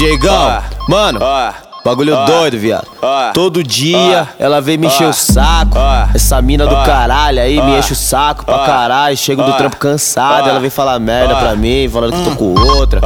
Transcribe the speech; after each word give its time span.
Diegão, 0.00 0.62
mano, 0.88 1.20
bagulho 1.84 2.16
doido, 2.24 2.56
viado. 2.58 2.86
Todo 3.34 3.62
dia 3.62 4.26
ela 4.38 4.58
vem 4.58 4.78
me 4.78 4.86
encher 4.86 5.06
o 5.06 5.12
saco. 5.12 5.76
Essa 6.14 6.40
mina 6.40 6.66
do 6.66 6.74
caralho 6.86 7.38
aí 7.38 7.60
me 7.60 7.78
enche 7.78 7.92
o 7.92 7.96
saco 7.96 8.46
pra 8.46 8.60
caralho. 8.60 9.14
Chego 9.14 9.42
do 9.42 9.52
trampo 9.52 9.76
cansado, 9.76 10.48
ela 10.48 10.58
vem 10.58 10.70
falar 10.70 10.98
merda 10.98 11.36
pra 11.36 11.54
mim, 11.54 11.86
falando 11.92 12.14
que 12.14 12.30
tô 12.30 12.34
com 12.34 12.58
outra. 12.78 13.02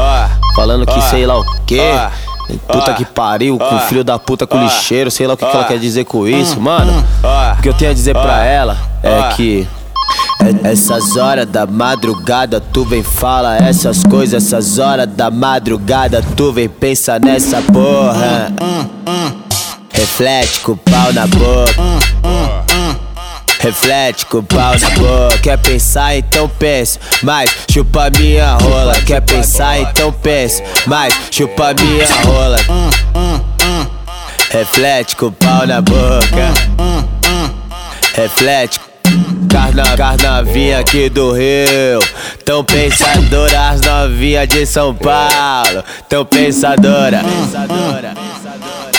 Falando 0.54 0.87
que 0.87 1.01
sei 1.03 1.26
lá 1.26 1.37
o 1.37 1.44
quê. 1.67 1.80
Puta 2.69 2.95
que 2.95 3.04
pariu, 3.04 3.58
com 3.58 3.81
filho 3.81 4.04
da 4.04 4.17
puta 4.17 4.47
com 4.47 4.63
lixeiro, 4.63 5.11
sei 5.11 5.26
lá 5.26 5.35
o 5.35 5.37
que, 5.37 5.45
que 5.45 5.56
ela 5.56 5.65
quer 5.65 5.81
dizer 5.81 6.04
com 6.04 6.29
isso, 6.29 6.61
mano. 6.61 7.04
O 7.58 7.61
que 7.61 7.71
eu 7.71 7.74
tenho 7.74 7.90
a 7.90 7.95
dizer 7.95 8.13
pra 8.13 8.45
ela 8.45 8.79
é 9.03 9.35
que. 9.35 9.67
É- 10.45 10.72
Essas 10.72 11.17
horas 11.17 11.47
da 11.47 11.67
madrugada 11.67 12.61
tu 12.61 12.85
vem 12.85 13.03
fala 13.03 13.56
essas 13.56 14.03
coisas, 14.03 14.44
essas 14.44 14.79
horas 14.79 15.08
da 15.08 15.31
madrugada 15.31 16.23
tu 16.37 16.52
vem 16.52 16.69
pensa 16.69 17.19
nessa 17.19 17.62
porra. 17.62 18.53
Reflete 19.93 20.61
com 20.61 20.73
o 20.73 20.77
pau 20.77 21.12
na 21.12 21.27
boca. 21.27 21.75
Reflete 23.61 24.27
com 24.27 24.39
o 24.39 24.43
pau 24.43 24.73
na 24.79 24.91
boca. 24.91 25.39
Quer 25.43 25.57
pensar, 25.59 26.17
então 26.17 26.48
pensa. 26.48 26.98
Mas 27.23 27.51
chupa 27.70 28.11
minha 28.19 28.56
rola. 28.56 28.95
Quer 29.06 29.23
pensar, 29.23 29.79
então 29.81 30.12
pensa. 30.12 30.62
Mas 30.87 31.15
chupa 31.31 31.73
minha 31.81 32.06
rola. 32.25 32.59
Reflete 34.51 35.17
com 35.17 35.27
o 35.27 35.33
pau 35.33 35.67
na 35.67 35.81
boca. 35.81 36.53
Reflete. 38.15 38.81
Carna, 39.55 39.97
carnavinha 39.97 40.81
aqui 40.81 41.09
do 41.09 41.31
Rio. 41.31 42.01
Tão 42.45 42.65
pensadora 42.65 43.69
as 43.71 43.81
novinhas 43.81 44.49
de 44.49 44.67
São 44.67 44.93
Paulo. 44.93 45.85
Tão 46.09 46.25
pensadora. 46.25 47.23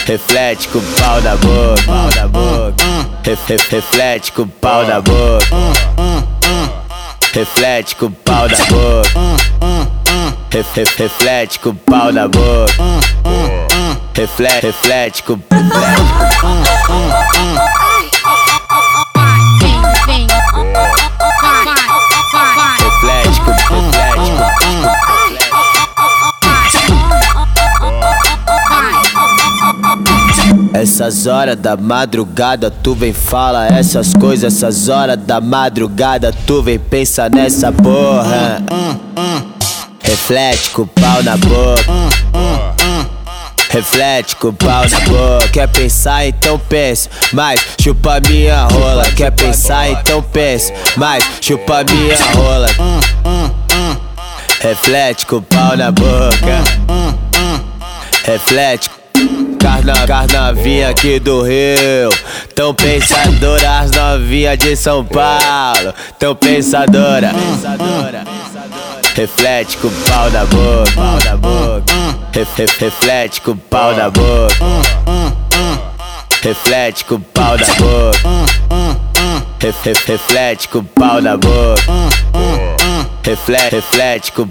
Reflete 0.05 0.69
com 0.69 0.79
pau 0.79 1.21
na 1.21 1.35
boca. 1.35 1.83
Pau 1.85 2.09
na 2.15 2.27
boca. 2.29 2.85
Ref, 3.25 3.49
ref, 3.49 3.69
reflete 3.69 4.31
com 4.31 4.47
pau 4.47 4.87
na 4.87 5.01
boca. 5.01 5.45
Reflete 7.33 7.95
com 7.97 8.09
pau 8.11 8.47
na 8.47 8.57
boca. 8.57 9.09
Ref, 10.53 10.73
ref, 10.73 10.97
reflete 10.97 11.59
com 11.59 11.75
pau 11.75 12.13
na 12.13 12.29
boca. 12.29 12.73
Reflete, 14.15 14.67
reflete 14.67 15.21
com 15.21 15.37
Essas 30.75 31.25
horas 31.25 31.55
da 31.55 31.77
madrugada 31.77 32.69
tu 32.69 32.93
vem 32.93 33.13
fala 33.13 33.65
essas 33.67 34.13
coisas, 34.13 34.53
essas 34.53 34.89
horas 34.89 35.17
da 35.17 35.39
madrugada 35.39 36.33
tu 36.45 36.61
vem 36.61 36.77
pensa 36.77 37.29
nessa 37.29 37.71
porra. 37.71 38.61
Reflete 40.03 40.71
com 40.71 40.81
o 40.81 40.87
pau 40.87 41.23
na 41.23 41.37
boca. 41.37 41.81
Reflete 43.69 44.35
com 44.35 44.49
o 44.49 44.53
pau 44.53 44.83
na 44.89 44.99
boca. 44.99 45.47
Quer 45.47 45.69
pensar, 45.69 46.27
então 46.27 46.59
pensa. 46.59 47.09
Mas 47.31 47.61
chupa 47.79 48.19
minha 48.27 48.65
rola. 48.65 49.05
Quer 49.15 49.31
pensar, 49.31 49.89
então 49.89 50.21
pensa. 50.21 50.73
Mas 50.97 51.23
chupa 51.39 51.85
minha 51.85 52.17
rola. 52.33 52.67
Reflete 54.59 55.25
com 55.25 55.37
o 55.37 55.41
pau 55.41 55.77
na 55.77 55.89
boca. 55.89 56.63
Reflete. 58.25 59.04
Carna, 59.65 60.05
carnavinha 60.05 60.89
aqui 60.89 61.17
do 61.17 61.41
Rio. 61.41 62.11
Tão 62.53 62.71
pensadora 62.71 63.79
as 63.79 63.89
novinhas 63.89 64.59
de 64.59 64.75
São 64.75 65.03
Paulo. 65.03 65.91
Tão 66.19 66.35
pensadora. 66.35 67.31
Reflete 69.15 69.77
com 69.77 69.89
pau 69.89 70.29
na 70.29 70.45
boca. 70.45 70.91
Pau 70.93 71.17
na 71.25 71.37
boca. 71.37 71.83
Ref, 72.31 72.55
ref, 72.59 72.79
reflete 72.79 73.41
com 73.41 73.57
pau 73.57 73.95
na 73.95 74.11
boca. 74.11 74.55
Reflete 76.43 77.03
com 77.05 77.19
pau 77.19 77.57
na 77.57 77.65
boca. 77.65 78.19
Ref, 79.59 79.83
ref, 79.83 80.07
reflete 80.07 80.69
com 80.69 80.83
pau 80.83 81.19
na 81.19 81.35
boca. 81.37 81.81
Reflete, 83.23 83.75
reflete 83.75 84.31
com. 84.31 84.47